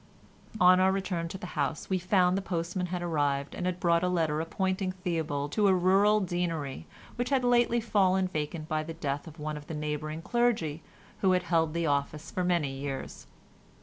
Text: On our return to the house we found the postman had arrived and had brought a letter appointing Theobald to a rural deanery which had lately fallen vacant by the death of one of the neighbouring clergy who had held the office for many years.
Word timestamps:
On 0.59 0.79
our 0.79 0.91
return 0.91 1.27
to 1.27 1.37
the 1.37 1.45
house 1.53 1.87
we 1.87 1.99
found 1.99 2.35
the 2.35 2.41
postman 2.41 2.87
had 2.87 3.03
arrived 3.03 3.53
and 3.53 3.67
had 3.67 3.79
brought 3.79 4.01
a 4.03 4.07
letter 4.07 4.41
appointing 4.41 4.93
Theobald 4.93 5.51
to 5.51 5.67
a 5.67 5.75
rural 5.75 6.19
deanery 6.21 6.87
which 7.17 7.29
had 7.29 7.43
lately 7.43 7.79
fallen 7.79 8.27
vacant 8.27 8.67
by 8.67 8.81
the 8.81 8.95
death 8.95 9.27
of 9.27 9.37
one 9.37 9.57
of 9.57 9.67
the 9.67 9.75
neighbouring 9.75 10.23
clergy 10.23 10.81
who 11.19 11.33
had 11.33 11.43
held 11.43 11.75
the 11.75 11.85
office 11.85 12.31
for 12.31 12.43
many 12.43 12.71
years. 12.71 13.27